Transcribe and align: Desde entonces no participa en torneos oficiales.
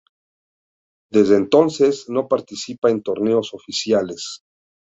Desde 1.11 1.35
entonces 1.35 2.09
no 2.09 2.27
participa 2.27 2.89
en 2.89 3.03
torneos 3.03 3.53
oficiales. 3.53 4.41